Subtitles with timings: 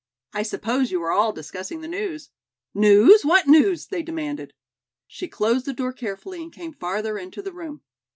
[0.33, 2.31] "I suppose you are all discussing the news."
[2.73, 3.23] "News?
[3.23, 4.51] What news?" they demanded.
[5.05, 7.83] She closed the door carefully and came farther into the room.